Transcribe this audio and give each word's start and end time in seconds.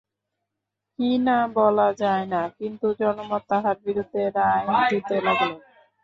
কিনা 0.99 1.37
বলা 1.57 1.89
যায় 2.01 2.25
না, 2.33 2.41
কিন্তু 2.57 2.87
জনমত 2.99 3.43
তাঁহার 3.49 3.77
বিরুদ্ধে 3.85 4.23
রায 4.37 4.65
দিতে 4.91 5.15
লাগিল। 5.25 5.51